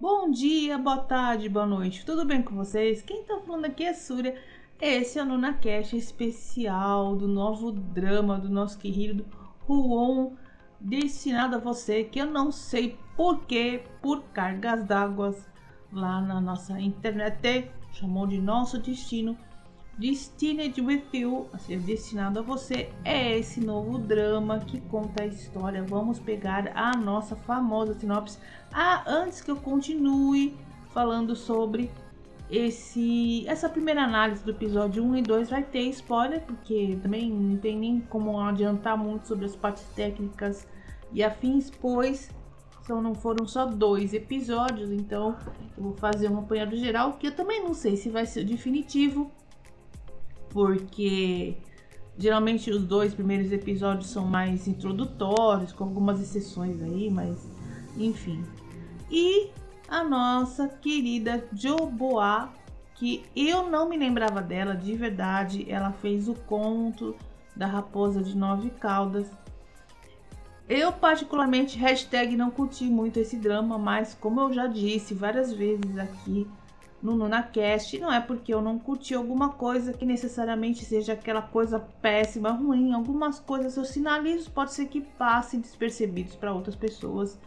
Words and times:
Bom 0.00 0.30
dia, 0.30 0.78
boa 0.78 0.98
tarde, 0.98 1.48
boa 1.48 1.66
noite, 1.66 2.04
tudo 2.06 2.24
bem 2.24 2.42
com 2.42 2.54
vocês? 2.56 3.02
Quem 3.02 3.22
tá 3.24 3.38
falando 3.46 3.66
aqui 3.66 3.84
é 3.84 3.92
Súria. 3.92 4.40
Esse 4.80 5.18
é 5.18 5.22
o 5.22 5.26
NunaCast 5.26 5.96
especial 5.96 7.14
do 7.16 7.28
novo 7.28 7.70
drama 7.70 8.38
do 8.38 8.48
nosso 8.48 8.78
querido 8.78 9.24
Ruon, 9.60 10.32
destinado 10.80 11.56
a 11.56 11.58
você 11.58 12.04
que 12.04 12.18
eu 12.18 12.26
não 12.26 12.50
sei 12.50 12.98
porquê, 13.16 13.84
por 14.02 14.22
cargas 14.32 14.84
d'água 14.84 15.34
lá 15.92 16.20
na 16.20 16.40
nossa 16.40 16.80
internet, 16.80 17.70
chamou 17.92 18.26
de 18.26 18.40
Nosso 18.40 18.78
Destino. 18.78 19.36
Destined 19.96 20.80
with 20.80 21.04
You, 21.12 21.48
destinado 21.86 22.40
a 22.40 22.42
você, 22.42 22.90
é 23.04 23.38
esse 23.38 23.60
novo 23.60 23.96
drama 23.96 24.58
que 24.58 24.80
conta 24.80 25.22
a 25.22 25.26
história. 25.26 25.84
Vamos 25.84 26.18
pegar 26.18 26.72
a 26.74 26.96
nossa 26.96 27.36
famosa 27.36 27.94
sinopse. 27.94 28.38
Ah, 28.72 29.04
antes 29.06 29.40
que 29.40 29.50
eu 29.50 29.56
continue 29.56 30.56
falando 30.92 31.36
sobre 31.36 31.90
esse 32.50 33.46
essa 33.46 33.68
primeira 33.68 34.02
análise 34.02 34.44
do 34.44 34.50
episódio 34.50 35.02
1 35.02 35.16
e 35.16 35.22
2 35.22 35.50
vai 35.50 35.62
ter 35.62 35.82
spoiler, 35.90 36.42
porque 36.42 36.98
também 37.00 37.30
não 37.30 37.56
tem 37.56 37.78
nem 37.78 38.00
como 38.00 38.38
adiantar 38.40 38.98
muito 38.98 39.28
sobre 39.28 39.46
as 39.46 39.54
partes 39.54 39.84
técnicas 39.94 40.66
e 41.12 41.22
afins, 41.22 41.70
pois 41.70 42.30
só 42.84 43.00
não 43.00 43.14
foram 43.14 43.46
só 43.46 43.64
dois 43.64 44.12
episódios, 44.12 44.90
então 44.90 45.36
eu 45.76 45.82
vou 45.82 45.94
fazer 45.94 46.28
um 46.28 46.38
apanhado 46.40 46.76
geral, 46.76 47.14
que 47.14 47.28
eu 47.28 47.34
também 47.34 47.62
não 47.62 47.72
sei 47.72 47.96
se 47.96 48.10
vai 48.10 48.26
ser 48.26 48.40
o 48.40 48.44
definitivo, 48.44 49.30
porque 50.54 51.56
geralmente 52.16 52.70
os 52.70 52.84
dois 52.84 53.12
primeiros 53.12 53.50
episódios 53.50 54.08
são 54.08 54.24
mais 54.24 54.68
introdutórios, 54.68 55.72
com 55.72 55.82
algumas 55.82 56.20
exceções 56.20 56.80
aí, 56.80 57.10
mas 57.10 57.46
enfim. 57.96 58.42
E 59.10 59.50
a 59.88 60.04
nossa 60.04 60.68
querida 60.68 61.46
Joboa, 61.52 62.50
que 62.94 63.24
eu 63.34 63.68
não 63.68 63.88
me 63.88 63.98
lembrava 63.98 64.40
dela 64.40 64.76
de 64.76 64.94
verdade, 64.94 65.66
ela 65.68 65.90
fez 65.90 66.28
o 66.28 66.34
conto 66.34 67.16
da 67.54 67.66
Raposa 67.66 68.22
de 68.22 68.36
Nove 68.36 68.70
Caudas. 68.70 69.28
Eu 70.68 70.92
particularmente 70.92 71.76
hashtag 71.76 72.36
não 72.36 72.50
curti 72.50 72.84
muito 72.84 73.18
esse 73.18 73.36
drama, 73.36 73.76
mas 73.76 74.14
como 74.14 74.40
eu 74.40 74.52
já 74.52 74.66
disse 74.66 75.12
várias 75.12 75.52
vezes 75.52 75.98
aqui, 75.98 76.48
no 77.04 77.14
NunaCast. 77.14 77.98
Não 77.98 78.10
é 78.10 78.18
porque 78.18 78.52
eu 78.52 78.62
não 78.62 78.78
curti 78.78 79.14
alguma 79.14 79.50
coisa 79.50 79.92
que 79.92 80.06
necessariamente 80.06 80.84
seja 80.86 81.12
aquela 81.12 81.42
coisa 81.42 81.78
péssima, 82.00 82.50
ruim. 82.50 82.94
Algumas 82.94 83.38
coisas 83.38 83.76
eu 83.76 83.84
sinalizo, 83.84 84.50
pode 84.50 84.72
ser 84.72 84.86
que 84.86 85.02
passem 85.02 85.60
despercebidos 85.60 86.34
para 86.34 86.54
outras 86.54 86.74
pessoas 86.74 87.38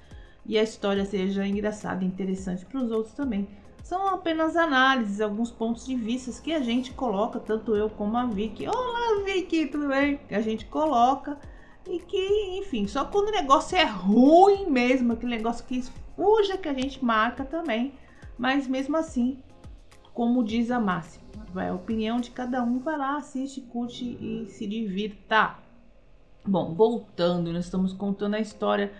e 0.46 0.58
a 0.58 0.64
história 0.64 1.04
seja 1.04 1.46
engraçada 1.46 2.04
e 2.04 2.08
interessante 2.08 2.66
para 2.66 2.80
os 2.80 2.92
outros 2.92 3.16
também. 3.16 3.50
São 3.84 4.08
apenas 4.10 4.56
análises, 4.56 5.22
alguns 5.22 5.50
pontos 5.50 5.86
de 5.86 5.96
vista 5.96 6.42
que 6.42 6.54
a 6.54 6.60
gente 6.60 6.94
coloca, 6.94 7.40
tanto 7.40 7.76
eu 7.76 7.90
como 7.90 8.18
a 8.18 8.26
Vicky. 8.26 8.68
Olá, 8.68 9.24
Vicky, 9.26 9.66
tudo 9.68 9.88
bem? 9.88 10.20
Que 10.28 10.36
a 10.36 10.42
gente 10.42 10.66
coloca 10.66 11.38
e 11.90 12.00
que, 12.00 12.60
enfim, 12.60 12.86
só 12.86 13.06
quando 13.06 13.30
o 13.30 13.32
negócio 13.32 13.78
é 13.78 13.86
ruim 13.86 14.70
mesmo, 14.70 15.14
aquele 15.14 15.38
negócio 15.38 15.66
que 15.66 15.82
fuja 16.16 16.58
que 16.58 16.68
a 16.68 16.74
gente 16.74 17.04
marca 17.04 17.46
também. 17.46 17.94
Mas 18.38 18.68
mesmo 18.68 18.96
assim, 18.98 19.40
como 20.18 20.44
diz 20.44 20.72
a 20.72 20.80
máxima. 20.80 21.28
Vai 21.54 21.70
a 21.70 21.76
opinião 21.76 22.20
de 22.20 22.32
cada 22.32 22.64
um, 22.64 22.80
vai 22.80 22.98
lá, 22.98 23.18
assiste, 23.18 23.62
curte 23.62 24.18
e 24.20 24.48
se 24.48 24.66
divirta. 24.66 25.58
Bom, 26.44 26.74
voltando, 26.74 27.54
nós 27.54 27.66
estamos 27.66 27.94
contando 27.94 28.34
a 28.34 28.40
história 28.40 28.92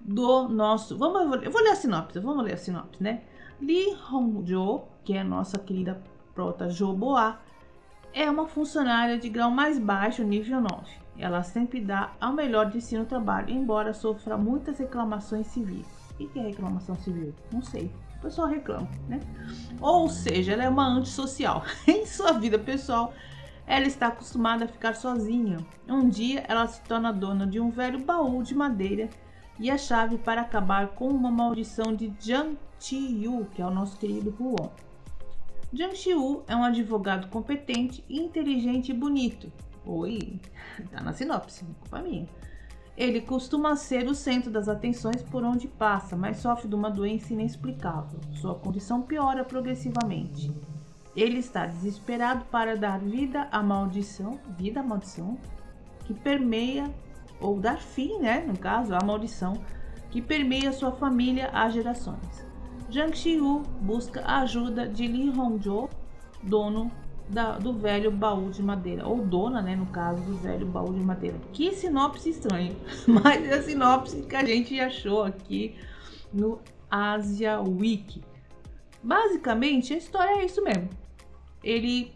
do 0.00 0.48
nosso. 0.48 0.96
Vamos, 0.96 1.42
eu 1.42 1.50
vou 1.50 1.62
ler 1.62 1.72
a 1.72 1.76
sinopse, 1.76 2.18
vamos 2.18 2.42
ler 2.42 2.54
a 2.54 2.56
sinopse, 2.56 3.02
né? 3.02 3.20
Lee 3.60 3.94
Hong-jo, 4.10 4.84
que 5.04 5.12
é 5.12 5.20
a 5.20 5.24
nossa 5.24 5.58
querida 5.58 6.02
prota 6.34 6.70
Joboa, 6.70 7.38
é 8.14 8.30
uma 8.30 8.46
funcionária 8.46 9.18
de 9.18 9.28
grau 9.28 9.50
mais 9.50 9.78
baixo, 9.78 10.24
nível 10.24 10.62
9. 10.62 10.72
Ela 11.18 11.42
sempre 11.42 11.78
dá 11.78 12.14
ao 12.18 12.32
melhor 12.32 12.70
de 12.70 12.80
si 12.80 12.96
no 12.96 13.04
trabalho, 13.04 13.50
embora 13.50 13.92
sofra 13.92 14.38
muitas 14.38 14.78
reclamações 14.78 15.46
civis. 15.48 15.86
O 16.12 16.26
que 16.26 16.38
é 16.38 16.42
reclamação 16.42 16.94
civil? 16.94 17.34
Não 17.52 17.60
sei 17.60 17.92
pessoal 18.24 18.48
reclama, 18.48 18.88
né? 19.06 19.20
Ou 19.80 20.08
seja, 20.08 20.52
ela 20.52 20.64
é 20.64 20.68
uma 20.68 20.86
antissocial. 20.86 21.62
em 21.86 22.06
sua 22.06 22.32
vida 22.32 22.58
pessoal, 22.58 23.12
ela 23.66 23.86
está 23.86 24.08
acostumada 24.08 24.64
a 24.64 24.68
ficar 24.68 24.94
sozinha. 24.94 25.58
Um 25.86 26.08
dia, 26.08 26.44
ela 26.48 26.66
se 26.66 26.80
torna 26.82 27.12
dona 27.12 27.46
de 27.46 27.60
um 27.60 27.70
velho 27.70 28.02
baú 28.02 28.42
de 28.42 28.54
madeira 28.54 29.08
e 29.58 29.70
a 29.70 29.78
chave 29.78 30.16
para 30.18 30.40
acabar 30.40 30.88
com 30.88 31.08
uma 31.08 31.30
maldição 31.30 31.94
de 31.94 32.12
Jiang 32.18 32.58
Qiyu, 32.80 33.46
que 33.54 33.62
é 33.62 33.66
o 33.66 33.70
nosso 33.70 33.98
querido 33.98 34.34
Huon. 34.40 34.68
Jiang 35.72 35.94
Qiyu 35.94 36.42
é 36.48 36.56
um 36.56 36.64
advogado 36.64 37.28
competente, 37.28 38.02
inteligente 38.08 38.90
e 38.90 38.94
bonito. 38.94 39.52
Oi, 39.84 40.40
tá 40.90 41.02
na 41.02 41.12
sinopse, 41.12 41.64
culpa 41.80 42.00
minha. 42.00 42.26
Ele 42.96 43.20
costuma 43.20 43.74
ser 43.74 44.06
o 44.06 44.14
centro 44.14 44.50
das 44.50 44.68
atenções 44.68 45.20
por 45.22 45.42
onde 45.42 45.66
passa, 45.66 46.16
mas 46.16 46.36
sofre 46.36 46.68
de 46.68 46.74
uma 46.74 46.90
doença 46.90 47.32
inexplicável. 47.32 48.20
Sua 48.34 48.54
condição 48.54 49.02
piora 49.02 49.44
progressivamente. 49.44 50.52
Ele 51.16 51.38
está 51.38 51.66
desesperado 51.66 52.44
para 52.46 52.76
dar 52.76 53.00
vida 53.00 53.48
à 53.50 53.62
maldição, 53.62 54.38
vida 54.56 54.80
à 54.80 54.82
maldição, 54.82 55.36
que 56.04 56.14
permeia, 56.14 56.92
ou 57.40 57.58
dar 57.58 57.78
fim, 57.78 58.18
né, 58.18 58.44
no 58.46 58.56
caso, 58.56 58.94
à 58.94 59.04
maldição, 59.04 59.54
que 60.10 60.22
permeia 60.22 60.72
sua 60.72 60.92
família 60.92 61.50
há 61.52 61.68
gerações. 61.68 62.46
Jiang 62.88 63.16
Xiu 63.16 63.62
busca 63.80 64.22
a 64.22 64.40
ajuda 64.40 64.86
de 64.86 65.06
Li 65.06 65.30
Hongzhou, 65.30 65.90
dono 66.42 66.90
da, 67.28 67.58
do 67.58 67.72
velho 67.72 68.10
baú 68.10 68.50
de 68.50 68.62
madeira, 68.62 69.06
ou 69.06 69.24
dona, 69.24 69.62
né, 69.62 69.74
no 69.74 69.86
caso 69.86 70.22
do 70.22 70.36
velho 70.36 70.66
baú 70.66 70.92
de 70.92 71.00
madeira. 71.00 71.38
Que 71.52 71.72
sinopse 71.72 72.30
estranha, 72.30 72.72
mas 73.06 73.44
é 73.44 73.54
a 73.54 73.62
sinopse 73.62 74.22
que 74.22 74.36
a 74.36 74.44
gente 74.44 74.78
achou 74.78 75.22
aqui 75.22 75.74
no 76.32 76.60
Asia 76.90 77.60
Wiki. 77.60 78.22
Basicamente, 79.02 79.92
a 79.92 79.96
história 79.96 80.40
é 80.40 80.44
isso 80.44 80.62
mesmo. 80.62 80.88
Ele 81.62 82.12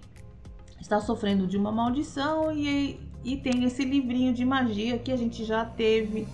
está 0.81 1.01
sofrendo 1.01 1.47
de 1.47 1.57
uma 1.57 1.73
maldição 1.73 2.53
e, 2.53 3.01
e 3.25 3.37
tem 3.37 3.65
esse 3.65 3.85
livrinho 3.85 4.33
de 4.33 4.45
magia 4.45 4.99
que 4.99 5.13
a 5.13 5.17
gente 5.17 5.45
já 5.45 5.65
teve 5.65 6.27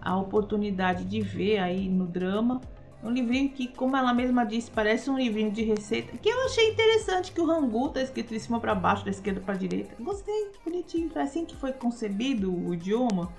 a 0.00 0.16
oportunidade 0.16 1.04
de 1.04 1.20
ver 1.20 1.58
aí 1.58 1.88
no 1.88 2.06
drama 2.06 2.60
um 3.02 3.10
livrinho 3.10 3.50
que, 3.50 3.66
como 3.68 3.96
ela 3.96 4.12
mesma 4.12 4.44
disse, 4.44 4.70
parece 4.70 5.10
um 5.10 5.16
livrinho 5.16 5.50
de 5.50 5.62
receita. 5.62 6.16
Que 6.18 6.28
eu 6.28 6.44
achei 6.44 6.70
interessante 6.70 7.32
que 7.32 7.40
o 7.40 7.46
Rangu 7.46 7.88
tá 7.88 8.02
escrito 8.02 8.28
de 8.28 8.40
cima 8.40 8.60
para 8.60 8.74
baixo, 8.74 9.04
da 9.04 9.10
esquerda 9.10 9.40
para 9.40 9.54
direita. 9.54 9.94
Gostei, 9.98 10.50
bonitinho. 10.64 11.08
Foi 11.10 11.22
assim 11.22 11.44
que 11.46 11.56
foi 11.56 11.72
concebido 11.72 12.54
o 12.54 12.74
idioma. 12.74 13.32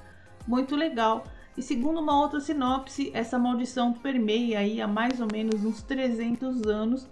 Muito 0.47 0.75
legal. 0.75 1.23
E 1.55 1.61
segundo 1.61 1.99
uma 1.99 2.19
outra 2.19 2.39
sinopse, 2.39 3.11
essa 3.13 3.37
maldição 3.37 3.93
permeia 3.93 4.59
aí 4.59 4.81
há 4.81 4.87
mais 4.87 5.19
ou 5.19 5.27
menos 5.31 5.63
uns 5.63 5.83
300 5.83 6.63
anos. 6.63 7.07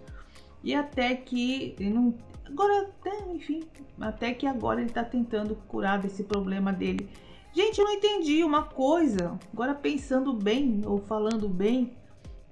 E 0.64 0.74
até 0.74 1.16
que. 1.16 1.76
Não, 1.80 2.16
agora, 2.46 2.82
até, 2.82 3.32
enfim, 3.32 3.62
até 4.02 4.34
que 4.34 4.48
agora 4.48 4.80
ele 4.80 4.90
está 4.90 5.04
tentando 5.04 5.56
curar 5.68 6.00
desse 6.00 6.24
problema 6.24 6.74
dele. 6.74 7.10
Gente, 7.54 7.80
eu 7.80 7.86
não 7.86 7.94
entendi 7.94 8.44
uma 8.44 8.64
coisa. 8.64 9.38
Agora 9.54 9.74
pensando 9.74 10.34
bem 10.34 10.82
ou 10.86 11.00
falando 11.00 11.48
bem, 11.50 11.92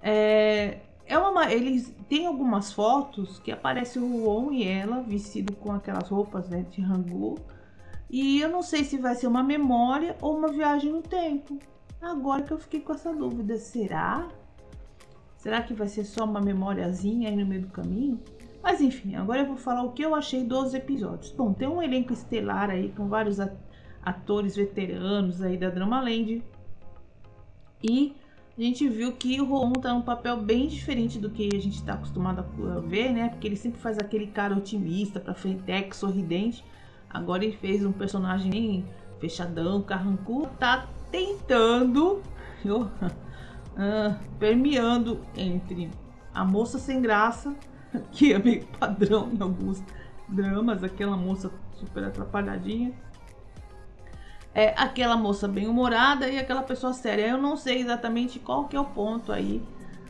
é, 0.09 0.79
é 1.05 1.17
uma, 1.19 1.51
eles 1.51 1.93
tem 2.07 2.25
algumas 2.25 2.71
fotos 2.71 3.39
que 3.39 3.51
aparece 3.51 3.99
o 3.99 4.23
Won 4.23 4.53
e 4.53 4.65
ela 4.65 5.01
vestido 5.01 5.53
com 5.53 5.73
aquelas 5.73 6.07
roupas 6.07 6.47
né, 6.47 6.65
de 6.71 6.81
Hangu. 6.81 7.37
E 8.09 8.39
eu 8.39 8.47
não 8.47 8.61
sei 8.61 8.85
se 8.85 8.97
vai 8.97 9.15
ser 9.15 9.27
uma 9.27 9.43
memória 9.43 10.15
ou 10.21 10.37
uma 10.37 10.47
viagem 10.47 10.93
no 10.93 11.01
tempo. 11.01 11.59
Agora 12.01 12.43
que 12.43 12.53
eu 12.53 12.57
fiquei 12.57 12.79
com 12.79 12.93
essa 12.93 13.13
dúvida, 13.13 13.57
será? 13.57 14.29
Será 15.35 15.61
que 15.61 15.73
vai 15.73 15.89
ser 15.89 16.05
só 16.05 16.23
uma 16.23 16.39
memóriazinha 16.39 17.29
aí 17.29 17.35
no 17.35 17.45
meio 17.45 17.63
do 17.63 17.67
caminho? 17.67 18.17
Mas 18.63 18.79
enfim, 18.79 19.15
agora 19.15 19.41
eu 19.41 19.47
vou 19.47 19.57
falar 19.57 19.83
o 19.83 19.91
que 19.91 20.03
eu 20.03 20.15
achei 20.15 20.41
dos 20.41 20.73
episódios. 20.73 21.33
Bom, 21.33 21.51
tem 21.51 21.67
um 21.67 21.81
elenco 21.81 22.13
estelar 22.13 22.69
aí 22.69 22.93
com 22.93 23.09
vários 23.09 23.39
atores 24.01 24.55
veteranos 24.55 25.41
aí 25.41 25.57
da 25.57 25.69
Drama 25.69 25.99
Land. 25.99 26.41
E 27.83 28.15
a 28.57 28.61
gente 28.61 28.87
viu 28.89 29.11
que 29.11 29.39
o 29.39 29.45
Roon 29.45 29.73
tá 29.73 29.93
num 29.93 30.01
papel 30.01 30.37
bem 30.37 30.67
diferente 30.67 31.19
do 31.19 31.29
que 31.29 31.47
a 31.53 31.59
gente 31.59 31.75
está 31.75 31.93
acostumado 31.93 32.43
a 32.75 32.79
ver, 32.79 33.11
né? 33.13 33.29
Porque 33.29 33.47
ele 33.47 33.55
sempre 33.55 33.79
faz 33.79 33.99
aquele 33.99 34.27
cara 34.27 34.55
otimista, 34.55 35.19
pra 35.19 35.35
frente, 35.35 35.63
sorridente. 35.95 36.65
Agora 37.07 37.45
ele 37.45 37.55
fez 37.55 37.85
um 37.85 37.91
personagem 37.91 38.83
fechadão, 39.19 39.83
carrancudo. 39.83 40.49
Tá 40.57 40.87
tentando, 41.11 42.21
uh, 42.65 44.15
permeando 44.39 45.21
entre 45.35 45.91
a 46.33 46.43
moça 46.43 46.79
sem 46.79 46.99
graça, 46.99 47.55
que 48.11 48.33
é 48.33 48.39
meio 48.39 48.65
padrão 48.79 49.29
em 49.31 49.39
alguns 49.39 49.83
dramas, 50.27 50.83
aquela 50.83 51.15
moça 51.15 51.51
super 51.73 52.03
atrapalhadinha, 52.05 52.91
é 54.57 54.73
aquela 54.75 55.15
moça 55.15 55.47
bem-humorada 55.47 56.27
e 56.27 56.39
aquela 56.39 56.63
pessoa 56.63 56.91
séria. 56.91 57.27
Eu 57.27 57.37
não 57.37 57.55
sei 57.55 57.79
exatamente 57.79 58.39
qual 58.39 58.67
que 58.67 58.75
é 58.75 58.79
o 58.79 58.85
ponto 58.85 59.31
aí 59.31 59.61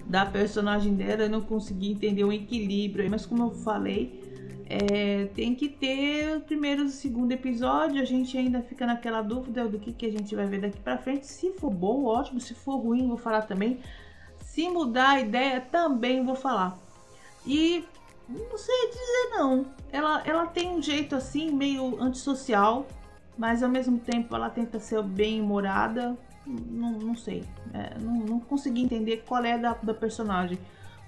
da 0.06 0.26
personagem 0.26 0.94
dela, 0.96 1.24
eu 1.24 1.30
não 1.30 1.42
consegui 1.42 1.92
entender 1.92 2.24
o 2.24 2.32
equilíbrio, 2.32 3.12
mas 3.12 3.26
como 3.26 3.44
eu 3.44 3.52
falei, 3.52 4.24
é, 4.70 5.26
tem 5.36 5.54
que 5.54 5.68
ter 5.68 6.38
o 6.38 6.40
primeiro 6.40 6.84
e 6.84 6.86
o 6.86 6.90
segundo 6.90 7.34
episódio, 7.34 8.02
a 8.02 8.06
gente 8.06 8.38
ainda 8.38 8.62
fica 8.62 8.88
naquela 8.88 9.22
dúvida 9.22 9.68
do 9.68 9.78
que, 9.78 9.92
que 9.92 10.06
a 10.06 10.12
gente 10.12 10.34
vai 10.34 10.46
ver 10.46 10.62
daqui 10.62 10.80
pra 10.80 10.98
frente. 10.98 11.28
Se 11.28 11.52
for 11.52 11.70
bom, 11.70 12.06
ótimo, 12.06 12.40
se 12.40 12.54
for 12.54 12.78
ruim, 12.78 13.06
vou 13.06 13.18
falar 13.18 13.42
também. 13.42 13.82
Se 14.40 14.70
mudar 14.70 15.10
a 15.10 15.20
ideia, 15.20 15.60
também 15.60 16.24
vou 16.24 16.36
falar. 16.36 16.80
E 17.46 17.84
não 18.30 18.58
sei 18.58 18.88
dizer 18.88 19.38
não. 19.38 19.66
Ela, 19.92 20.24
ela 20.26 20.46
tem 20.46 20.70
um 20.70 20.82
jeito 20.82 21.18
assim, 21.18 21.52
meio 21.52 22.02
antissocial, 22.02 22.88
mas 23.38 23.62
ao 23.62 23.70
mesmo 23.70 24.00
tempo 24.00 24.36
ela 24.36 24.50
tenta 24.50 24.80
ser 24.80 25.02
bem 25.04 25.42
humorada. 25.42 26.18
Não, 26.46 26.94
não 26.94 27.16
sei. 27.16 27.44
É, 27.74 28.00
não, 28.00 28.14
não 28.20 28.40
consegui 28.40 28.82
entender 28.82 29.24
qual 29.28 29.44
é 29.44 29.58
da, 29.58 29.74
da 29.74 29.94
personagem. 29.94 30.58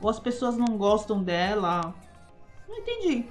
Ou 0.02 0.10
as 0.10 0.20
pessoas 0.20 0.58
não 0.58 0.78
gostam 0.78 1.24
dela. 1.24 1.94
Não 2.68 2.78
entendi. 2.78 3.26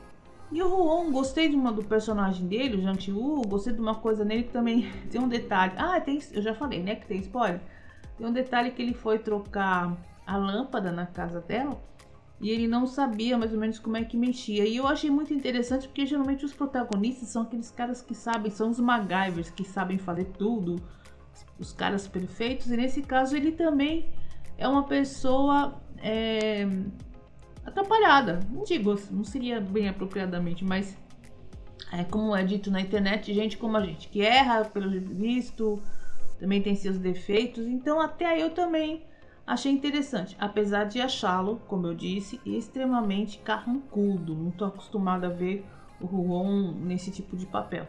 E 0.51 0.63
o 0.63 0.69
Ruon, 0.69 1.13
gostei 1.13 1.49
de 1.49 1.55
uma 1.55 1.71
do 1.71 1.85
personagem 1.85 2.47
dele, 2.47 2.83
o 3.13 3.19
Woo, 3.19 3.43
gostei 3.43 3.73
de 3.73 3.81
uma 3.81 3.95
coisa 3.95 4.25
nele 4.25 4.45
que 4.45 4.53
também 4.53 4.91
tem 5.11 5.21
um 5.21 5.29
detalhe. 5.29 5.75
Ah, 5.77 6.01
tem, 6.01 6.19
eu 6.33 6.41
já 6.41 6.55
falei, 6.55 6.83
né, 6.83 6.95
que 6.97 7.07
tem 7.07 7.19
spoiler. 7.19 7.61
Tem 8.17 8.27
um 8.27 8.33
detalhe 8.33 8.71
que 8.71 8.81
ele 8.81 8.95
foi 8.95 9.19
trocar 9.19 9.95
a 10.27 10.37
lâmpada 10.37 10.91
na 10.91 11.07
casa 11.07 11.41
dela 11.41 11.79
e 12.41 12.51
ele 12.51 12.69
não 12.69 12.87
sabia 12.87 13.37
mais 13.37 13.53
ou 13.53 13.59
menos 13.59 13.79
como 13.79 13.97
é 13.97 14.05
que 14.05 14.17
mexia. 14.17 14.65
E 14.65 14.77
eu 14.77 14.87
achei 14.87 15.11
muito 15.11 15.35
interessante 15.35 15.89
porque 15.89 16.07
geralmente 16.07 16.45
os 16.45 16.53
protagonistas 16.53 17.29
são 17.29 17.43
aqueles 17.43 17.71
caras 17.71 18.01
que 18.01 18.15
sabem, 18.15 18.51
são 18.51 18.71
os 18.71 18.79
MacGyvers 18.79 19.51
que 19.51 19.65
sabem 19.65 19.99
fazer 19.99 20.27
tudo, 20.39 20.77
os 21.59 21.73
caras 21.73 22.07
perfeitos. 22.07 22.71
E 22.71 22.77
nesse 22.77 23.03
caso 23.03 23.37
ele 23.37 23.53
também 23.53 24.09
é 24.57 24.69
uma 24.69 24.85
pessoa 24.85 25.81
é, 26.01 26.69
atrapalhada. 27.67 28.39
Não 28.51 28.63
digo, 28.63 28.95
não 29.11 29.25
seria 29.25 29.61
bem 29.61 29.89
apropriadamente, 29.89 30.65
mas 30.65 30.97
é 31.93 32.05
como 32.05 32.37
é 32.37 32.45
dito 32.45 32.71
na 32.71 32.81
internet, 32.81 33.35
gente 33.35 33.57
como 33.57 33.77
a 33.77 33.85
gente 33.85 34.09
que 34.09 34.21
erra 34.21 34.65
pelo 34.65 34.89
visto, 35.01 35.83
também 36.39 36.63
tem 36.63 36.77
seus 36.77 36.99
defeitos. 36.99 37.67
Então 37.67 38.01
até 38.01 38.41
eu 38.41 38.51
também 38.51 39.08
Achei 39.49 39.73
interessante, 39.73 40.37
apesar 40.39 40.85
de 40.85 41.01
achá-lo, 41.01 41.59
como 41.67 41.87
eu 41.87 41.95
disse, 41.95 42.39
extremamente 42.45 43.39
carrancudo. 43.39 44.35
Não 44.35 44.51
estou 44.51 44.69
acostumada 44.69 45.27
a 45.27 45.31
ver 45.31 45.65
o 45.99 46.05
Ruon 46.05 46.73
nesse 46.73 47.11
tipo 47.11 47.35
de 47.35 47.47
papel. 47.47 47.89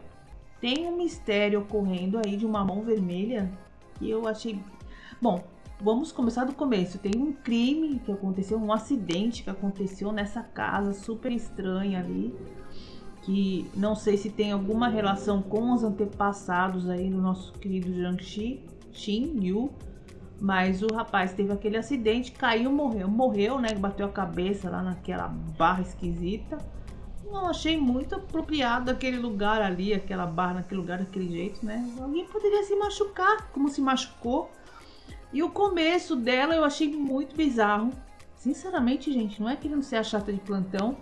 Tem 0.58 0.86
um 0.86 0.96
mistério 0.96 1.60
ocorrendo 1.60 2.18
aí 2.18 2.38
de 2.38 2.46
uma 2.46 2.64
mão 2.64 2.80
vermelha 2.80 3.52
que 3.98 4.08
eu 4.08 4.26
achei. 4.26 4.58
Bom, 5.20 5.44
vamos 5.78 6.10
começar 6.10 6.46
do 6.46 6.54
começo. 6.54 6.96
Tem 6.96 7.12
um 7.14 7.30
crime 7.30 7.98
que 7.98 8.10
aconteceu, 8.10 8.56
um 8.56 8.72
acidente 8.72 9.42
que 9.42 9.50
aconteceu 9.50 10.10
nessa 10.12 10.42
casa 10.42 10.94
super 10.94 11.30
estranha 11.30 11.98
ali. 12.00 12.34
Que 13.20 13.70
não 13.76 13.94
sei 13.94 14.16
se 14.16 14.30
tem 14.30 14.50
alguma 14.50 14.88
relação 14.88 15.42
com 15.42 15.74
os 15.74 15.84
antepassados 15.84 16.88
aí 16.88 17.10
do 17.10 17.20
nosso 17.20 17.52
querido 17.52 17.92
Jiangxi, 17.92 18.64
Xin 18.94 19.44
Yu 19.44 19.70
mas 20.40 20.82
o 20.82 20.86
rapaz 20.86 21.34
teve 21.34 21.52
aquele 21.52 21.76
acidente, 21.76 22.32
caiu, 22.32 22.72
morreu. 22.72 23.06
Morreu, 23.06 23.60
né? 23.60 23.74
Bateu 23.74 24.06
a 24.06 24.10
cabeça 24.10 24.70
lá 24.70 24.82
naquela 24.82 25.28
barra 25.28 25.82
esquisita. 25.82 26.56
Não 27.30 27.48
achei 27.48 27.76
muito 27.76 28.14
apropriado 28.14 28.90
aquele 28.90 29.18
lugar 29.18 29.60
ali, 29.60 29.92
aquela 29.92 30.26
barra 30.26 30.54
naquele 30.54 30.80
lugar 30.80 30.98
daquele 30.98 31.28
jeito, 31.28 31.64
né? 31.64 31.86
Alguém 32.00 32.24
poderia 32.24 32.62
se 32.64 32.74
machucar, 32.74 33.50
como 33.52 33.68
se 33.68 33.82
machucou. 33.82 34.50
E 35.30 35.42
o 35.42 35.50
começo 35.50 36.16
dela 36.16 36.54
eu 36.54 36.64
achei 36.64 36.90
muito 36.90 37.36
bizarro. 37.36 37.90
Sinceramente, 38.34 39.12
gente, 39.12 39.40
não 39.40 39.48
é 39.48 39.54
querendo 39.54 39.82
ser 39.82 39.96
a 39.96 40.02
chata 40.02 40.32
de 40.32 40.40
plantão, 40.40 40.96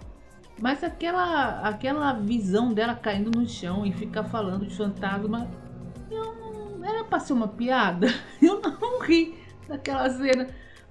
mas 0.61 0.83
aquela 0.83 1.61
aquela 1.61 2.13
visão 2.13 2.75
dela 2.75 2.97
caindo 2.97 3.31
no 3.31 3.49
chão 3.49 3.87
e 3.87 3.93
ficar 3.93 4.25
falando 4.25 4.67
de 4.67 4.77
fantasma, 4.77 5.49
eu 6.11 6.39
era 6.89 7.05
pra 7.05 7.21
ser 7.21 7.33
uma 7.33 7.49
piada. 7.49 8.09
Eu 8.41 8.61
não 8.61 8.73
ri 9.09 9.35
daquela 9.67 10.09
cena 10.11 10.49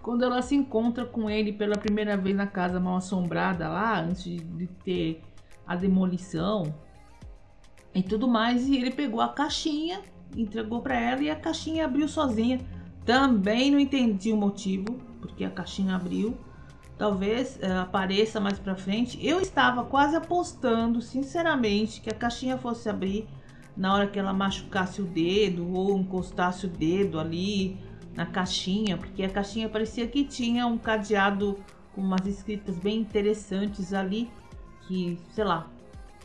quando 0.08 0.24
ela 0.24 0.42
se 0.42 0.56
encontra 0.56 1.06
com 1.06 1.30
ele 1.30 1.52
pela 1.52 1.78
primeira 1.78 2.16
vez 2.16 2.34
na 2.34 2.48
casa 2.48 2.80
mal 2.80 2.96
assombrada 2.96 3.68
lá, 3.68 4.00
antes 4.00 4.24
de 4.24 4.68
ter 4.86 5.22
a 5.68 5.76
demolição 5.76 6.74
e 7.94 8.02
tudo 8.02 8.26
mais. 8.26 8.70
E 8.70 8.78
ele 8.78 8.92
pegou 8.92 9.20
a 9.20 9.28
caixinha, 9.28 10.02
entregou 10.34 10.82
para 10.82 10.98
ela 10.98 11.22
e 11.22 11.30
a 11.30 11.36
caixinha 11.36 11.84
abriu 11.84 12.08
sozinha. 12.08 12.62
Também 13.06 13.70
não 13.70 13.78
entendi 13.78 14.32
o 14.32 14.38
motivo, 14.38 14.94
porque 15.20 15.44
a 15.44 15.50
caixinha 15.50 15.96
abriu. 15.96 16.38
Talvez 16.98 17.58
uh, 17.58 17.82
apareça 17.82 18.40
mais 18.40 18.58
para 18.58 18.78
frente. 18.78 19.20
Eu 19.22 19.42
estava 19.42 19.84
quase 19.84 20.16
apostando, 20.16 21.02
sinceramente, 21.02 22.00
que 22.00 22.10
a 22.10 22.16
caixinha 22.16 22.58
fosse 22.58 22.88
abrir 22.90 23.28
na 23.76 23.94
hora 23.94 24.08
que 24.08 24.18
ela 24.18 24.32
machucasse 24.32 25.02
o 25.02 25.06
dedo 25.06 25.70
ou 25.74 26.00
encostasse 26.00 26.66
o 26.66 26.70
dedo 26.70 27.20
ali 27.20 27.78
na 28.18 28.26
caixinha, 28.26 28.98
porque 28.98 29.22
a 29.22 29.30
caixinha 29.30 29.70
parecia 29.70 30.08
que 30.08 30.26
tinha 30.26 30.66
um 30.66 30.76
cadeado 30.76 31.56
com 31.94 32.02
umas 32.02 32.26
escritas 32.26 32.76
bem 32.76 33.00
interessantes 33.00 33.94
ali, 33.94 34.28
que, 34.88 35.20
sei 35.34 35.44
lá, 35.44 35.68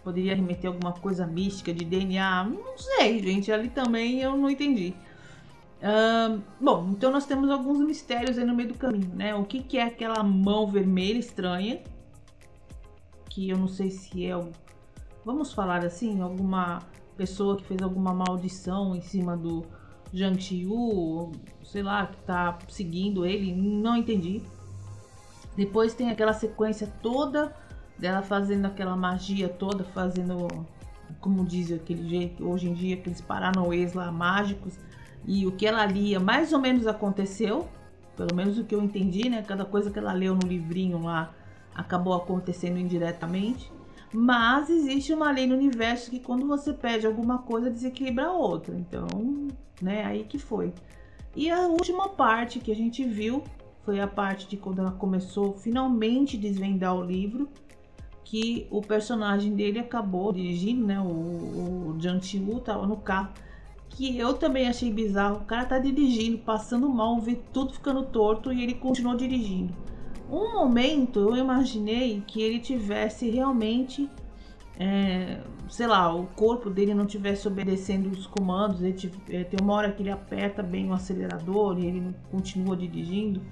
poderia 0.03 0.35
remeter 0.35 0.71
alguma 0.71 0.93
coisa 0.94 1.27
mística 1.27 1.73
de 1.73 1.85
DNA, 1.85 2.44
não 2.44 2.79
sei, 2.79 3.23
gente, 3.23 3.53
ali 3.53 3.69
também 3.69 4.21
eu 4.23 4.35
não 4.39 4.49
entendi. 4.49 4.94
Uh, 5.83 6.41
bom, 6.59 6.89
então 6.93 7.12
nós 7.12 7.27
temos 7.27 7.50
alguns 7.50 7.79
mistérios 7.81 8.39
aí 8.39 8.44
no 8.44 8.55
meio 8.55 8.71
do 8.71 8.79
caminho, 8.79 9.15
né? 9.15 9.35
O 9.35 9.44
que, 9.44 9.62
que 9.62 9.77
é 9.77 9.83
aquela 9.83 10.23
mão 10.23 10.67
vermelha 10.67 11.19
estranha? 11.19 11.83
Que 13.29 13.50
eu 13.50 13.59
não 13.59 13.69
sei 13.69 13.91
se 13.91 14.25
é. 14.25 14.33
Vamos 15.27 15.53
falar 15.53 15.85
assim, 15.85 16.23
alguma 16.23 16.79
pessoa 17.19 17.56
que 17.56 17.65
fez 17.65 17.83
alguma 17.83 18.15
maldição 18.15 18.97
em 18.97 19.00
cima 19.03 19.37
do 19.37 19.67
Zhang 20.14 20.41
Xiu, 20.41 21.32
sei 21.64 21.82
lá, 21.82 22.06
que 22.06 22.19
tá 22.23 22.59
seguindo 22.69 23.25
ele, 23.25 23.55
não 23.55 23.97
entendi. 23.97 24.43
Depois 25.56 25.94
tem 25.94 26.11
aquela 26.11 26.32
sequência 26.32 26.87
toda 27.03 27.55
dela 27.99 28.23
fazendo 28.23 28.67
aquela 28.67 28.97
magia 28.97 29.49
toda, 29.49 29.85
fazendo, 29.85 30.48
como 31.20 31.44
diz 31.44 31.70
aquele 31.72 32.08
jeito, 32.08 32.48
hoje 32.48 32.69
em 32.69 32.75
dia, 32.75 32.96
aqueles 32.96 33.20
paranauês 33.20 33.94
lá 33.94 34.10
mágicos. 34.10 34.79
E 35.25 35.46
o 35.46 35.53
que 35.53 35.67
ela 35.67 35.84
lia 35.87 36.19
mais 36.19 36.53
ou 36.53 36.58
menos 36.58 36.87
aconteceu, 36.87 37.69
pelo 38.17 38.34
menos 38.34 38.58
o 38.58 38.65
que 38.65 38.75
eu 38.75 38.82
entendi, 38.82 39.29
né? 39.29 39.43
Cada 39.43 39.65
coisa 39.65 39.91
que 39.91 39.98
ela 39.98 40.13
leu 40.13 40.34
no 40.34 40.46
livrinho 40.46 41.01
lá 41.03 41.32
acabou 41.75 42.15
acontecendo 42.15 42.79
indiretamente. 42.79 43.72
Mas 44.13 44.69
existe 44.69 45.15
uma 45.15 45.31
lei 45.31 45.47
no 45.47 45.55
universo 45.55 46.11
que 46.11 46.21
quando 46.21 46.47
você 46.47 46.73
pede 46.73 47.07
alguma 47.07 47.39
coisa 47.39 47.71
desequilibra 47.71 48.27
a 48.27 48.33
outra. 48.33 48.75
Então, 48.77 49.07
né, 49.81 50.05
aí 50.05 50.25
que 50.25 50.39
foi. 50.39 50.73
E 51.35 51.51
a 51.51 51.67
última 51.67 52.11
parte 52.11 52.61
que 52.61 52.71
a 52.71 52.77
gente 52.77 53.03
viu 53.05 53.43
foi 53.85 54.01
a 54.01 54.07
parte 54.07 54.47
de 54.47 54.57
quando 54.57 54.81
ela 54.81 54.93
começou 54.93 55.55
finalmente 55.55 56.37
desvendar 56.37 56.95
o 56.95 57.03
livro, 57.03 57.49
que 58.23 58.67
o 58.71 58.83
personagem 58.83 59.55
dele 59.55 59.79
acabou 59.79 60.31
dirigindo, 60.33 60.87
né, 60.87 61.01
o, 61.01 61.05
o 61.05 61.97
Wu 61.97 62.61
tava 62.61 62.87
no 62.87 62.99
carro, 62.99 63.33
que 63.89 64.19
eu 64.19 64.35
também 64.35 64.69
achei 64.69 64.93
bizarro. 64.93 65.39
O 65.39 65.45
cara 65.45 65.65
tá 65.65 65.79
dirigindo, 65.79 66.39
passando 66.39 66.89
mal, 66.89 67.19
vê 67.19 67.35
tudo 67.53 67.73
ficando 67.73 68.05
torto 68.05 68.53
e 68.53 68.63
ele 68.63 68.75
continuou 68.75 69.17
dirigindo 69.17 69.75
um 70.32 70.55
momento 70.55 71.20
eu 71.20 71.36
imaginei 71.36 72.22
que 72.27 72.41
ele 72.41 72.58
tivesse 72.58 73.29
realmente, 73.29 74.10
é, 74.81 75.41
sei 75.69 75.86
lá, 75.86 76.12
o 76.15 76.27
corpo 76.29 76.70
dele 76.70 76.94
não 76.94 77.05
tivesse 77.05 77.46
obedecendo 77.46 78.06
os 78.06 78.27
comandos. 78.27 78.81
Ele 78.81 78.96
é, 79.29 79.44
tem 79.44 79.60
uma 79.60 79.74
hora 79.74 79.93
que 79.93 80.03
ele 80.03 80.10
aperta 80.10 80.62
bem 80.62 80.89
o 80.89 80.94
acelerador 80.94 81.79
e 81.79 81.86
ele 81.86 82.17
continua 82.31 82.74
dirigindo, 82.74 83.43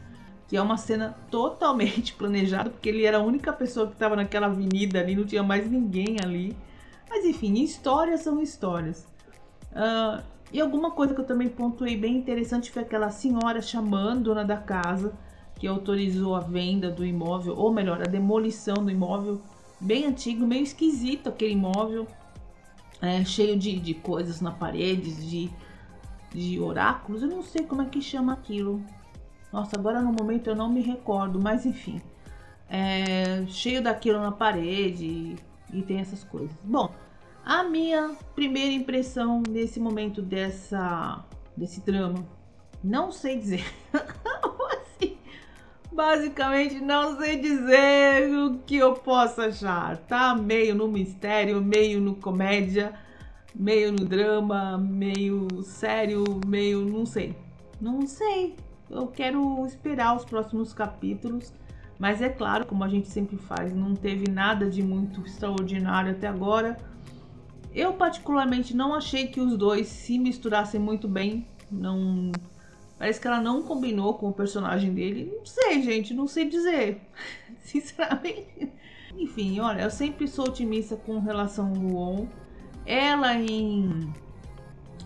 que 0.49 0.57
é 0.57 0.63
uma 0.63 0.79
cena 0.79 1.15
totalmente 1.31 2.15
planejada, 2.17 2.71
porque 2.71 2.89
ele 2.89 3.05
era 3.05 3.19
a 3.19 3.23
única 3.23 3.53
pessoa 3.53 3.87
que 3.87 3.93
estava 3.93 4.17
naquela 4.17 4.47
avenida 4.47 5.01
ali, 5.01 5.15
não 5.15 5.27
tinha 5.27 5.43
mais 5.43 5.71
ninguém 5.71 6.17
ali. 6.25 6.57
Mas 7.11 7.27
enfim, 7.27 7.63
histórias 7.63 8.23
são 8.23 8.41
histórias. 8.41 9.07
Uh, 9.73 10.23
e 10.51 10.61
alguma 10.61 10.93
coisa 10.93 11.15
que 11.15 11.21
eu 11.21 11.27
também 11.27 11.49
pontuei 11.49 11.97
bem 11.97 12.17
interessante 12.17 12.71
foi 12.71 12.83
aquela 12.83 13.11
senhora 13.11 13.61
chamando 13.61 14.25
dona 14.25 14.45
da 14.45 14.57
casa 14.57 15.13
que 15.61 15.67
autorizou 15.69 16.35
a 16.35 16.41
venda 16.41 16.91
do 16.91 17.05
imóvel, 17.05 17.55
ou 17.55 17.71
melhor, 17.71 18.01
a 18.01 18.07
demolição 18.07 18.77
do 18.77 18.91
imóvel, 18.91 19.43
bem 19.79 20.07
antigo, 20.07 20.47
meio 20.47 20.63
esquisito 20.63 21.29
aquele 21.29 21.53
imóvel, 21.53 22.07
é, 23.03 23.23
cheio 23.27 23.59
de, 23.59 23.79
de 23.79 23.93
coisas 23.93 24.41
na 24.41 24.51
parede, 24.51 25.13
de, 25.15 25.51
de 26.33 26.59
oráculos, 26.59 27.23
eu 27.23 27.29
não 27.29 27.43
sei 27.43 27.67
como 27.67 27.83
é 27.83 27.85
que 27.85 28.01
chama 28.01 28.33
aquilo. 28.33 28.83
Nossa, 29.53 29.77
agora 29.77 30.01
no 30.01 30.13
momento 30.13 30.49
eu 30.49 30.57
não 30.57 30.71
me 30.71 30.81
recordo, 30.81 31.39
mas 31.39 31.67
enfim, 31.67 32.01
é, 32.67 33.45
cheio 33.47 33.83
daquilo 33.83 34.19
na 34.19 34.33
parede 34.33 35.37
e, 35.75 35.83
tem 35.83 36.01
essas 36.01 36.25
coisas. 36.25 36.57
Bom, 36.65 36.91
A 37.45 37.65
minha 37.65 38.17
primeira 38.35 38.73
impressão 38.73 39.43
nesse 39.47 39.79
momento 39.79 40.23
dessa 40.23 41.23
desse 41.55 41.81
drama, 41.83 42.25
não 42.83 43.13
sei 43.13 43.39
dizer. 43.39 43.65
basicamente 46.01 46.81
não 46.81 47.19
sei 47.19 47.39
dizer 47.39 48.35
o 48.35 48.59
que 48.61 48.77
eu 48.77 48.95
posso 48.95 49.43
achar. 49.43 49.99
Tá 49.99 50.35
meio 50.35 50.75
no 50.75 50.89
mistério, 50.89 51.61
meio 51.61 52.01
no 52.01 52.15
comédia, 52.15 52.95
meio 53.55 53.93
no 53.93 54.07
drama, 54.07 54.79
meio 54.79 55.63
sério, 55.63 56.25
meio 56.47 56.81
não 56.87 57.05
sei. 57.05 57.37
Não 57.79 58.07
sei. 58.07 58.57
Eu 58.89 59.09
quero 59.09 59.67
esperar 59.67 60.17
os 60.17 60.25
próximos 60.25 60.73
capítulos. 60.73 61.53
Mas 61.99 62.23
é 62.23 62.31
claro, 62.31 62.65
como 62.65 62.83
a 62.83 62.89
gente 62.89 63.09
sempre 63.09 63.37
faz, 63.37 63.75
não 63.75 63.95
teve 63.95 64.25
nada 64.31 64.71
de 64.71 64.83
muito 64.83 65.21
extraordinário 65.21 66.13
até 66.13 66.27
agora. 66.27 66.79
Eu 67.75 67.93
particularmente 67.93 68.75
não 68.75 68.95
achei 68.95 69.27
que 69.27 69.39
os 69.39 69.55
dois 69.55 69.87
se 69.87 70.19
misturassem 70.19 70.81
muito 70.81 71.07
bem. 71.07 71.47
Não 71.71 72.33
parece 73.01 73.19
que 73.19 73.27
ela 73.27 73.41
não 73.41 73.63
combinou 73.63 74.13
com 74.13 74.29
o 74.29 74.33
personagem 74.33 74.93
dele. 74.93 75.33
Não 75.35 75.47
sei, 75.47 75.83
gente, 75.83 76.13
não 76.13 76.27
sei 76.27 76.47
dizer. 76.51 77.01
Sinceramente. 77.65 78.71
Enfim, 79.17 79.59
olha, 79.59 79.83
eu 79.83 79.91
sempre 79.91 80.29
sou 80.29 80.45
otimista 80.45 80.97
com 80.97 81.19
relação 81.19 81.69
ao 81.69 81.75
Luon. 81.75 82.27
Ela 82.85 83.35
em 83.37 84.13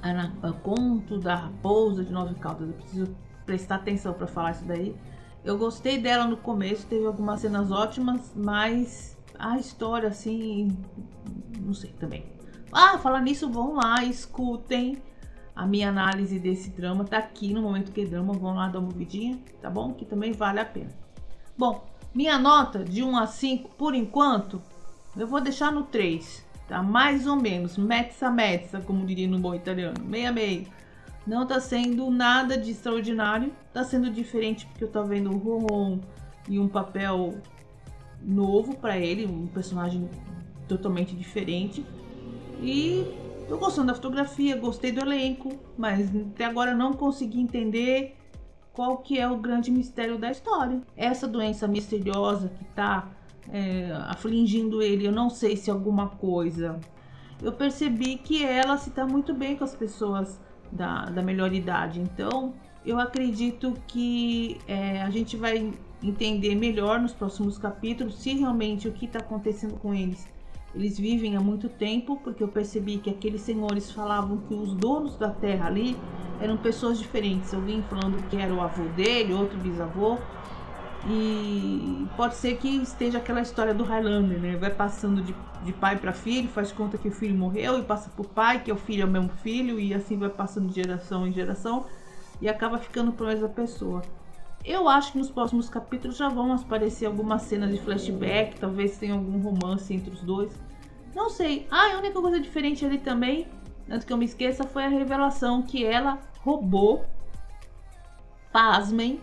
a, 0.03 0.53
Conto 0.55 1.19
da 1.19 1.37
Raposa 1.37 2.05
de 2.05 2.13
Nove 2.13 2.35
Caldas, 2.35 2.69
eu 2.69 2.75
preciso 2.75 3.17
prestar 3.47 3.77
atenção 3.77 4.13
para 4.13 4.27
falar 4.27 4.51
isso 4.51 4.65
daí. 4.65 4.97
Eu 5.45 5.57
gostei 5.57 5.97
dela 5.97 6.27
no 6.27 6.37
começo, 6.37 6.89
teve 6.89 7.07
algumas 7.07 7.43
cenas 7.43 7.71
ótimas, 7.71 8.33
mas 8.35 9.17
a 9.39 9.57
história, 9.57 10.09
assim, 10.09 10.77
não 11.61 11.75
sei 11.75 11.91
também. 11.93 12.27
Ah, 12.73 12.99
falar 12.99 13.21
nisso, 13.21 13.49
vão 13.49 13.77
lá, 13.77 14.03
escutem 14.03 15.01
a 15.55 15.67
minha 15.67 15.89
análise 15.89 16.39
desse 16.39 16.71
drama. 16.71 17.05
Tá 17.05 17.19
aqui 17.19 17.53
no 17.53 17.63
Momento 17.63 17.93
Que 17.93 18.05
Drama, 18.05 18.33
vão 18.33 18.55
lá 18.55 18.69
dar 18.69 18.81
uma 18.81 18.89
ouvidinha, 18.89 19.39
tá 19.61 19.71
bom? 19.71 19.93
Que 19.93 20.05
também 20.05 20.33
vale 20.33 20.61
a 20.61 20.65
pena. 20.65 20.91
Bom, 21.57 21.85
minha 22.15 22.39
nota 22.39 22.85
de 22.85 23.03
1 23.03 23.17
a 23.17 23.27
5, 23.27 23.71
por 23.77 23.95
enquanto, 23.95 24.61
eu 25.17 25.27
vou 25.27 25.41
deixar 25.41 25.71
no 25.71 25.85
3, 25.85 26.45
tá? 26.69 26.83
Mais 26.83 27.27
ou 27.27 27.37
menos, 27.37 27.79
mezza 27.79 28.31
mezza, 28.31 28.81
como 28.81 29.07
diria 29.07 29.29
no 29.29 29.39
bom 29.39 29.55
italiano, 29.55 30.05
meia 30.05 30.33
meia. 30.33 30.67
Não 31.27 31.47
tá 31.47 31.59
sendo 31.59 32.11
nada 32.11 32.59
de 32.59 32.71
extraordinário. 32.71 33.51
Tá 33.73 33.83
sendo 33.83 34.11
diferente 34.11 34.67
porque 34.67 34.85
eu 34.85 34.89
tô 34.89 35.03
vendo 35.05 35.31
o 35.31 35.39
Ron 35.39 36.01
e 36.49 36.59
um 36.59 36.69
papel 36.69 37.35
novo 38.23 38.77
para 38.77 38.99
ele, 38.99 39.27
um 39.27 39.47
personagem 39.47 40.09
totalmente 40.69 41.17
diferente. 41.17 41.85
E 42.61 43.07
tô 43.47 43.59
gostando 43.59 43.89
da 43.89 43.95
fotografia, 43.95 44.57
gostei 44.57 44.93
do 44.93 45.01
elenco, 45.01 45.59
mas 45.77 46.11
até 46.15 46.45
agora 46.45 46.75
não 46.75 46.93
consegui 46.93 47.41
entender 47.41 48.17
qual 48.73 48.99
que 48.99 49.19
é 49.19 49.29
o 49.29 49.37
grande 49.37 49.71
mistério 49.71 50.19
da 50.19 50.31
história. 50.31 50.83
Essa 50.97 51.29
doença 51.29 51.69
misteriosa 51.69 52.49
que 52.49 52.65
tá 52.67 53.09
é, 53.51 53.91
afligindo 54.09 54.83
ele, 54.83 55.07
eu 55.07 55.13
não 55.13 55.31
sei 55.31 55.57
se 55.57 55.71
alguma 55.71 56.09
coisa. 56.09 56.81
Eu 57.43 57.53
percebi 57.53 58.17
que 58.17 58.45
ela 58.45 58.77
se 58.77 58.91
tá 58.91 59.07
muito 59.07 59.35
bem 59.35 59.57
com 59.57 59.65
as 59.65 59.75
pessoas 59.75 60.41
da, 60.73 61.07
da 61.07 61.23
melhor 61.23 61.53
idade. 61.53 62.01
Então, 62.01 62.55
eu 62.85 62.99
acredito 62.99 63.75
que 63.87 64.59
é, 64.67 65.03
a 65.03 65.11
gente 65.11 65.37
vai 65.37 65.73
entender 66.03 66.55
melhor 66.55 67.01
nos 67.01 67.13
próximos 67.13 67.57
capítulos 67.59 68.17
se 68.17 68.35
realmente 68.35 68.89
o 68.89 68.93
que 68.93 69.07
está 69.07 69.21
acontecendo 69.21 69.77
com 69.77 69.95
eles. 69.95 70.27
Eles 70.75 70.99
vivem 70.99 71.37
há 71.37 71.41
muito 71.41 71.69
tempo, 71.69 72.17
porque 72.17 72.43
eu 72.43 72.49
percebi 72.49 72.99
que 72.99 73.09
aqueles 73.09 73.43
senhores 73.43 73.91
falavam 73.93 74.39
que 74.39 74.55
os 74.55 74.75
donos 74.75 75.17
da 75.17 75.31
terra 75.31 75.67
ali 75.67 75.97
eram 76.41 76.57
pessoas 76.57 76.99
diferentes. 76.99 77.53
Vim 77.53 77.83
falando 77.83 78.23
que 78.25 78.37
era 78.37 78.53
o 78.53 78.61
avô 78.61 78.89
dele, 78.89 79.33
outro 79.33 79.59
bisavô. 79.59 80.19
E 81.07 82.09
pode 82.17 82.35
ser 82.37 82.57
que 82.57 82.69
esteja 82.69 83.19
aquela 83.19 83.43
história 83.43 83.75
do 83.75 83.85
Highlander, 83.85 84.41
né? 84.41 84.57
Vai 84.57 84.71
passando 84.71 85.23
de, 85.23 85.35
de 85.63 85.73
pai 85.73 85.99
para 85.99 86.13
filho, 86.13 86.49
faz 86.49 86.73
conta 86.73 86.97
que 86.97 87.09
o 87.09 87.13
filho 87.13 87.37
morreu 87.37 87.79
e 87.79 87.83
passa 87.83 88.09
pro 88.09 88.25
pai, 88.25 88.63
que 88.63 88.71
é 88.71 88.75
o 88.75 88.77
filho 88.77 89.03
é 89.03 89.05
o 89.05 89.11
mesmo 89.11 89.29
filho, 89.29 89.79
e 89.79 89.93
assim 89.93 90.17
vai 90.17 90.31
passando 90.31 90.69
de 90.69 90.75
geração 90.75 91.27
em 91.27 91.33
geração 91.33 91.85
e 92.41 92.49
acaba 92.49 92.79
ficando 92.79 93.13
para 93.13 93.27
mesma 93.27 93.49
pessoa. 93.49 94.03
Eu 94.65 94.89
acho 94.89 95.13
que 95.13 95.19
nos 95.19 95.31
próximos 95.31 95.69
capítulos 95.69 96.17
já 96.17 96.29
vão 96.29 96.51
aparecer 96.53 97.05
algumas 97.05 97.43
cenas 97.43 97.71
de 97.71 97.79
flashback, 97.79 98.59
talvez 98.59 98.97
tenha 98.97 99.13
algum 99.13 99.39
romance 99.39 99.93
entre 99.93 100.11
os 100.11 100.23
dois. 100.23 100.59
Não 101.15 101.29
sei. 101.29 101.67
Ah, 101.71 101.95
a 101.95 101.99
única 101.99 102.21
coisa 102.21 102.41
diferente 102.41 102.85
ali 102.85 102.99
também, 102.99 103.47
antes 103.91 104.07
que 104.07 104.13
eu 104.13 104.17
me 104.17 104.25
esqueça, 104.25 104.65
foi 104.65 104.85
a 104.85 104.89
revelação 104.89 105.63
que 105.63 105.85
ela 105.85 106.19
roubou, 106.41 107.05
pasmem, 108.51 109.21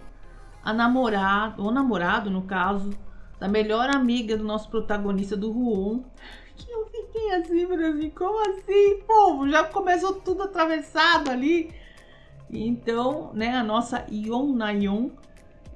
a 0.63 0.71
namorada, 0.71 1.60
o 1.62 1.71
namorado 1.71 2.29
no 2.29 2.43
caso, 2.43 2.91
da 3.39 3.48
melhor 3.48 3.89
amiga 3.89 4.38
do 4.38 4.43
nosso 4.43 4.69
protagonista 4.69 5.36
do 5.36 5.51
Ruon. 5.51 6.03
Que 6.55 6.71
eu 6.71 6.86
fiquei 6.86 7.33
assim, 7.33 7.63
assim, 7.63 8.10
como 8.12 8.39
assim, 8.48 9.01
povo? 9.07 9.50
Já 9.50 9.63
começou 9.63 10.13
tudo 10.13 10.43
atravessado 10.43 11.31
ali. 11.31 11.74
Então, 12.48 13.31
né, 13.33 13.55
a 13.55 13.63
nossa 13.63 14.05
Ion 14.10 14.53
Nayon, 14.53 15.10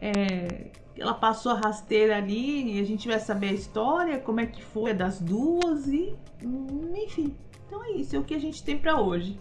é, 0.02 0.72
ela 0.98 1.14
passou 1.14 1.52
a 1.52 1.56
rasteira 1.56 2.18
ali 2.18 2.78
e 2.78 2.80
a 2.80 2.84
gente 2.84 3.08
vai 3.08 3.20
saber 3.20 3.50
a 3.50 3.54
história, 3.54 4.20
como 4.20 4.40
é 4.40 4.46
que 4.46 4.64
foi 4.64 4.94
das 4.94 5.20
duas 5.20 5.88
e 5.88 6.16
enfim. 6.96 7.36
Então 7.68 7.84
é 7.84 7.92
isso, 7.92 8.16
é 8.16 8.20
o 8.20 8.24
que 8.24 8.34
a 8.34 8.40
gente 8.40 8.64
tem 8.64 8.78
para 8.78 9.02
hoje. 9.02 9.38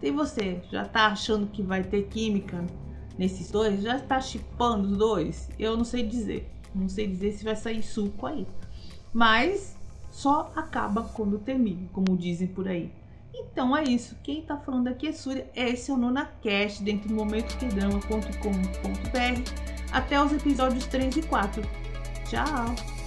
Tem 0.00 0.12
você, 0.12 0.60
já 0.70 0.84
tá 0.84 1.06
achando 1.06 1.46
que 1.46 1.62
vai 1.62 1.82
ter 1.82 2.04
química 2.04 2.64
nesses 3.18 3.50
dois? 3.50 3.82
Já 3.82 3.98
tá 3.98 4.20
chipando 4.20 4.88
os 4.88 4.96
dois? 4.96 5.50
Eu 5.58 5.76
não 5.76 5.84
sei 5.84 6.02
dizer. 6.02 6.50
Não 6.74 6.88
sei 6.88 7.06
dizer 7.06 7.32
se 7.32 7.44
vai 7.44 7.56
sair 7.56 7.82
suco 7.82 8.26
aí. 8.26 8.46
Mas 9.12 9.76
só 10.10 10.50
acaba 10.56 11.02
quando 11.02 11.38
termina, 11.38 11.88
como 11.92 12.16
dizem 12.16 12.48
por 12.48 12.66
aí. 12.66 12.90
Então 13.34 13.76
é 13.76 13.84
isso. 13.84 14.16
Quem 14.22 14.42
tá 14.42 14.56
falando 14.56 14.88
aqui 14.88 15.08
é 15.08 15.12
Súria. 15.12 15.50
Esse 15.54 15.90
é 15.90 15.94
o 15.94 15.96
NonaCast 15.96 16.82
dentro 16.82 17.08
do 17.08 17.14
momentoquedrama.com.br. 17.14 19.79
Até 19.92 20.22
os 20.22 20.32
episódios 20.32 20.86
3 20.86 21.16
e 21.16 21.22
4. 21.22 21.62
Tchau! 22.28 22.99